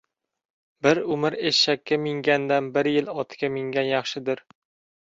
[0.87, 4.45] •Bir umr eshakka mingandan bir yil otga mingan yaxshidir.